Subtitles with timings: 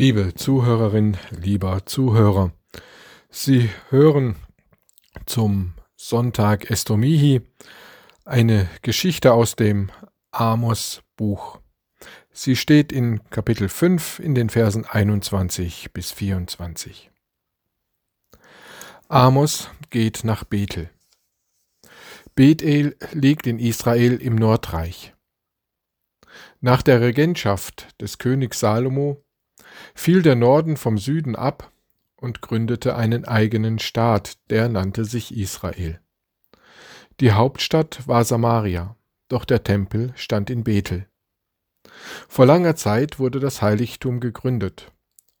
[0.00, 2.52] Liebe Zuhörerin, lieber Zuhörer,
[3.30, 4.36] Sie hören
[5.26, 7.40] zum Sonntag Estomihi
[8.24, 9.90] eine Geschichte aus dem
[10.30, 11.58] Amos Buch.
[12.30, 17.10] Sie steht in Kapitel 5 in den Versen 21 bis 24.
[19.08, 20.90] Amos geht nach Bethel.
[22.36, 25.12] Bethel liegt in Israel im Nordreich.
[26.60, 29.24] Nach der Regentschaft des Königs Salomo
[29.94, 31.72] fiel der Norden vom Süden ab
[32.16, 36.00] und gründete einen eigenen Staat, der nannte sich Israel.
[37.20, 38.96] Die Hauptstadt war Samaria,
[39.28, 41.06] doch der Tempel stand in Bethel.
[42.28, 44.92] Vor langer Zeit wurde das Heiligtum gegründet,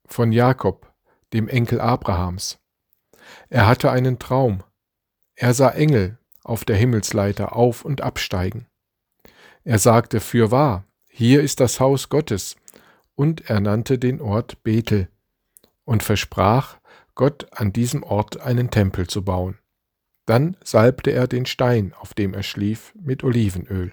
[0.06, 0.92] von Jakob,
[1.32, 2.58] dem Enkel Abrahams.
[3.48, 4.62] Er hatte einen Traum.
[5.34, 8.66] Er sah Engel auf der Himmelsleiter auf und absteigen.
[9.64, 12.56] Er sagte fürwahr, hier ist das Haus Gottes,
[13.18, 15.08] und er nannte den Ort Bethel
[15.84, 16.78] und versprach,
[17.16, 19.58] Gott an diesem Ort einen Tempel zu bauen.
[20.24, 23.92] Dann salbte er den Stein, auf dem er schlief, mit Olivenöl.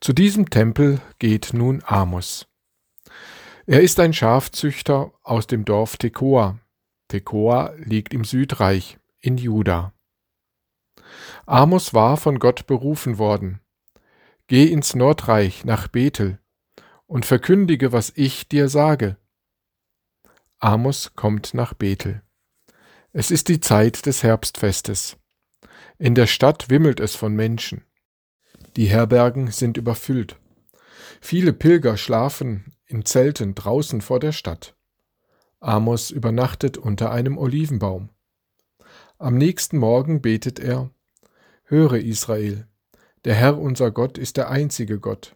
[0.00, 2.46] Zu diesem Tempel geht nun Amos.
[3.64, 6.58] Er ist ein Schafzüchter aus dem Dorf Tekoa.
[7.08, 9.94] Tekoa liegt im Südreich, in Juda.
[11.46, 13.60] Amos war von Gott berufen worden.
[14.46, 16.38] Geh ins Nordreich nach Bethel
[17.06, 19.16] und verkündige, was ich dir sage.
[20.58, 22.22] Amos kommt nach Bethel.
[23.12, 25.16] Es ist die Zeit des Herbstfestes.
[25.98, 27.84] In der Stadt wimmelt es von Menschen.
[28.76, 30.36] Die Herbergen sind überfüllt.
[31.20, 34.76] Viele Pilger schlafen in Zelten draußen vor der Stadt.
[35.60, 38.10] Amos übernachtet unter einem Olivenbaum.
[39.18, 40.90] Am nächsten Morgen betet er
[41.64, 42.68] Höre Israel,
[43.24, 45.34] der Herr unser Gott ist der einzige Gott.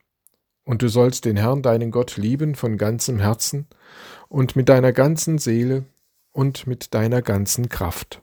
[0.71, 3.67] Und du sollst den Herrn deinen Gott lieben von ganzem Herzen
[4.29, 5.85] und mit deiner ganzen Seele
[6.31, 8.21] und mit deiner ganzen Kraft.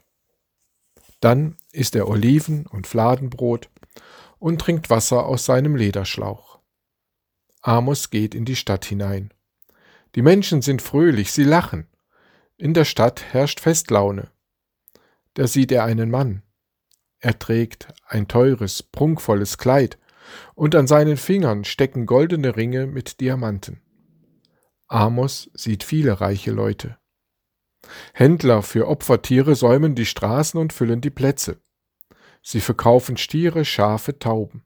[1.20, 3.70] Dann isst er Oliven und Fladenbrot
[4.40, 6.60] und trinkt Wasser aus seinem Lederschlauch.
[7.64, 9.34] Amos geht in die Stadt hinein.
[10.16, 11.86] Die Menschen sind fröhlich, sie lachen.
[12.56, 14.32] In der Stadt herrscht Festlaune.
[15.34, 16.44] Da sieht er einen Mann.
[17.20, 19.98] Er trägt ein teures, prunkvolles Kleid
[20.56, 23.82] und an seinen Fingern stecken goldene Ringe mit Diamanten.
[24.88, 26.98] Amos sieht viele reiche Leute.
[28.14, 31.62] Händler für Opfertiere säumen die Straßen und füllen die Plätze.
[32.42, 34.64] Sie verkaufen Stiere, Schafe, Tauben.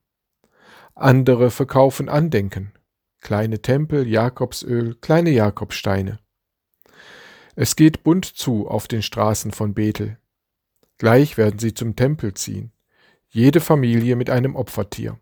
[0.95, 2.73] Andere verkaufen Andenken,
[3.22, 6.19] kleine Tempel, Jakobsöl, kleine Jakobsteine.
[7.55, 10.17] Es geht bunt zu auf den Straßen von Bethel.
[10.97, 12.72] Gleich werden sie zum Tempel ziehen,
[13.29, 15.19] jede Familie mit einem Opfertier.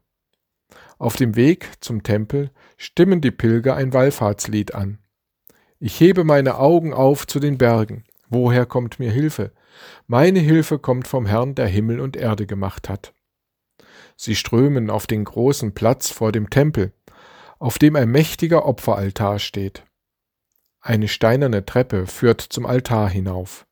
[0.99, 4.99] Auf dem Weg zum Tempel stimmen die Pilger ein Wallfahrtslied an.
[5.79, 8.03] Ich hebe meine Augen auf zu den Bergen.
[8.27, 9.53] Woher kommt mir Hilfe?
[10.07, 13.13] Meine Hilfe kommt vom Herrn, der Himmel und Erde gemacht hat.
[14.17, 16.91] Sie strömen auf den großen Platz vor dem Tempel,
[17.59, 19.85] auf dem ein mächtiger Opferaltar steht.
[20.81, 23.65] Eine steinerne Treppe führt zum Altar hinauf.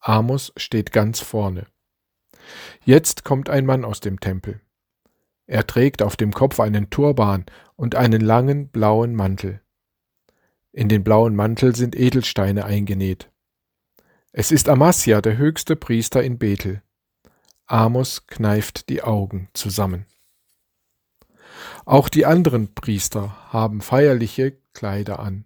[0.00, 1.66] Amos steht ganz vorne.
[2.86, 4.60] Jetzt kommt ein Mann aus dem Tempel.
[5.46, 7.44] Er trägt auf dem Kopf einen Turban
[7.76, 9.60] und einen langen blauen Mantel.
[10.72, 13.30] In den blauen Mantel sind Edelsteine eingenäht.
[14.32, 16.82] Es ist Amasja, der höchste Priester in Bethel.
[17.66, 20.06] Amos kneift die Augen zusammen.
[21.84, 25.44] Auch die anderen Priester haben feierliche Kleider an.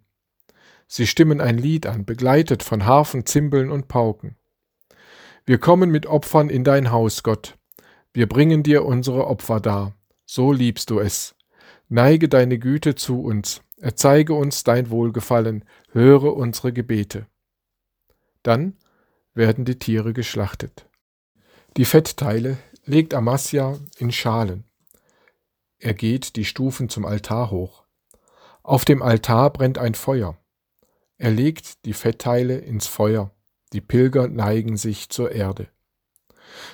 [0.87, 4.37] Sie stimmen ein Lied an, begleitet von Harfen, Zimbeln und Pauken.
[5.45, 7.58] Wir kommen mit Opfern in dein Haus, Gott.
[8.19, 9.95] Wir bringen dir unsere Opfer dar,
[10.27, 11.37] so liebst du es.
[11.89, 17.29] Neige deine Güte zu uns, erzeige uns dein Wohlgefallen, höre unsere Gebete.
[18.43, 18.77] Dann
[19.35, 20.89] werden die Tiere geschlachtet.
[21.77, 24.65] Die Fettteile legt Amasja in Schalen.
[25.79, 27.85] Er geht die Stufen zum Altar hoch.
[28.65, 30.37] Auf dem Altar brennt ein Feuer.
[31.19, 33.31] Er legt die Fettteile ins Feuer.
[33.73, 35.69] Die Pilger neigen sich zur Erde.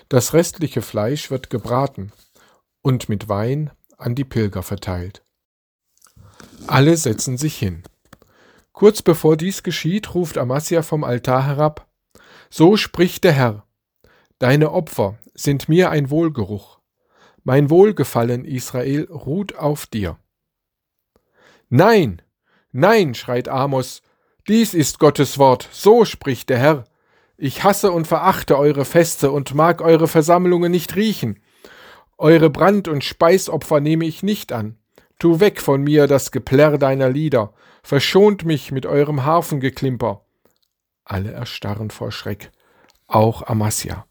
[0.09, 2.13] Das restliche Fleisch wird gebraten
[2.83, 5.25] und mit Wein an die Pilger verteilt.
[6.67, 7.83] Alle setzen sich hin.
[8.73, 11.89] Kurz bevor dies geschieht, ruft Amasia vom Altar herab
[12.51, 13.67] So spricht der Herr
[14.39, 16.81] Deine Opfer sind mir ein Wohlgeruch.
[17.45, 20.19] Mein Wohlgefallen, Israel, ruht auf dir.
[21.69, 22.21] Nein,
[22.73, 24.03] nein, schreit Amos,
[24.49, 26.85] dies ist Gottes Wort, so spricht der Herr.
[27.37, 31.41] Ich hasse und verachte eure Feste und mag eure Versammlungen nicht riechen.
[32.17, 34.79] Eure Brand- und Speisopfer nehme ich nicht an.
[35.19, 37.53] Tu weg von mir das Geplärr deiner Lieder.
[37.83, 40.25] verschont mich mit eurem Harfengeklimper.
[41.05, 42.51] Alle erstarren vor Schreck,
[43.07, 44.07] auch Amasja.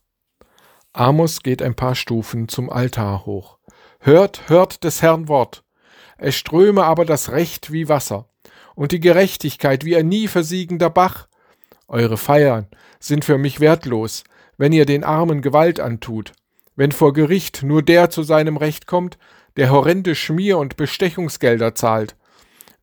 [0.93, 3.57] Amos geht ein paar Stufen zum Altar hoch.
[3.99, 5.63] Hört, hört des Herrn Wort.
[6.17, 8.29] Es ströme aber das Recht wie Wasser
[8.75, 11.27] und die Gerechtigkeit wie ein nie versiegender Bach.
[11.93, 12.65] Eure Feiern
[12.99, 14.23] sind für mich wertlos,
[14.57, 16.31] wenn ihr den Armen Gewalt antut,
[16.75, 19.19] wenn vor Gericht nur der zu seinem Recht kommt,
[19.57, 22.15] der horrende Schmier- und Bestechungsgelder zahlt,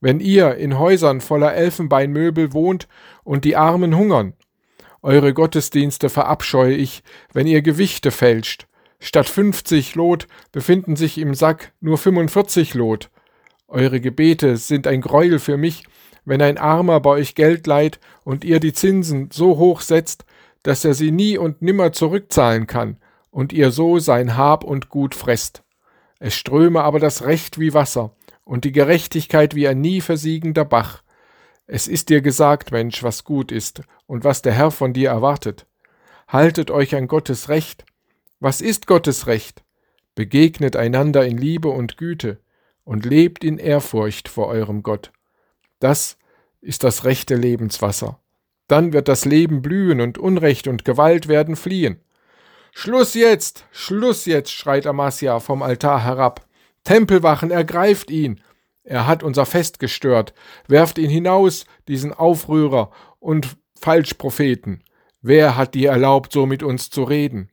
[0.01, 2.87] wenn ihr in Häusern voller Elfenbeinmöbel wohnt
[3.25, 4.35] und die Armen hungern.
[5.03, 7.03] Eure Gottesdienste verabscheue ich,
[7.33, 8.69] wenn ihr Gewichte fälscht.
[9.01, 13.11] Statt 50 Lot befinden sich im Sack nur 45 Lot.
[13.67, 15.83] Eure Gebete sind ein Greuel für mich,
[16.25, 20.25] wenn ein Armer bei euch Geld leiht und ihr die Zinsen so hoch setzt,
[20.63, 22.97] dass er sie nie und nimmer zurückzahlen kann,
[23.31, 25.63] und ihr so sein Hab und Gut fresst.
[26.19, 28.15] Es ströme aber das Recht wie Wasser
[28.45, 31.03] und die Gerechtigkeit wie ein nie versiegender Bach.
[31.67, 35.67] Es ist dir gesagt, Mensch, was gut ist und was der Herr von dir erwartet.
[36.27, 37.85] Haltet euch an Gottes Recht.
[38.41, 39.63] Was ist Gottes Recht?
[40.17, 42.41] Begegnet einander in Liebe und Güte
[42.85, 45.13] und lebt in Ehrfurcht vor eurem Gott.
[45.81, 46.17] Das
[46.61, 48.21] ist das rechte Lebenswasser.
[48.69, 52.01] Dann wird das Leben blühen und Unrecht und Gewalt werden fliehen.
[52.73, 56.47] Schluss jetzt, Schluss jetzt, schreit Amasia vom Altar herab.
[56.85, 58.41] Tempelwachen, ergreift ihn.
[58.85, 60.35] Er hat unser Fest gestört.
[60.69, 64.85] Werft ihn hinaus, diesen Aufrührer und Falschpropheten.
[65.21, 67.51] Wer hat dir erlaubt, so mit uns zu reden?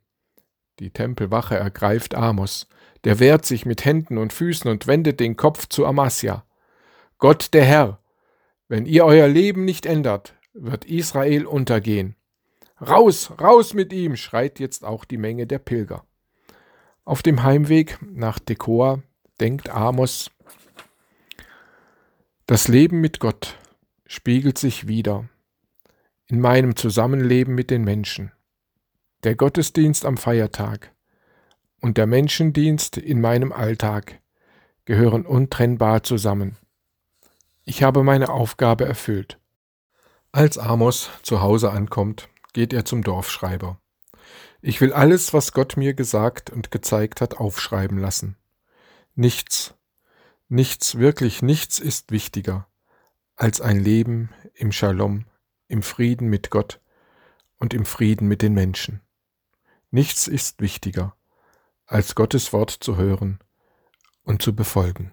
[0.80, 2.68] Die Tempelwache ergreift Amos.
[3.04, 6.46] Der wehrt sich mit Händen und Füßen und wendet den Kopf zu Amasia.
[7.18, 8.00] Gott der Herr,
[8.68, 12.16] wenn ihr euer Leben nicht ändert, wird Israel untergehen.
[12.82, 16.06] Raus, raus mit ihm, schreit jetzt auch die Menge der Pilger.
[17.06, 19.02] Auf dem Heimweg nach Tekoa
[19.40, 20.30] denkt Amos,
[22.46, 23.58] das Leben mit Gott
[24.06, 25.28] spiegelt sich wieder
[26.28, 28.32] in meinem Zusammenleben mit den Menschen.
[29.24, 30.94] Der Gottesdienst am Feiertag
[31.82, 34.22] und der Menschendienst in meinem Alltag
[34.86, 36.58] gehören untrennbar zusammen.
[37.70, 39.42] Ich habe meine Aufgabe erfüllt.
[40.32, 43.82] Als Amos zu Hause ankommt, geht er zum Dorfschreiber.
[44.62, 48.38] Ich will alles, was Gott mir gesagt und gezeigt hat, aufschreiben lassen.
[49.16, 49.74] Nichts,
[50.48, 52.70] nichts, wirklich nichts ist wichtiger
[53.36, 55.26] als ein Leben im Shalom,
[55.68, 56.80] im Frieden mit Gott
[57.58, 59.02] und im Frieden mit den Menschen.
[59.92, 61.18] Nichts ist wichtiger,
[61.86, 63.40] als Gottes Wort zu hören
[64.24, 65.12] und zu befolgen.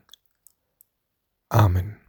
[1.49, 2.04] Amen.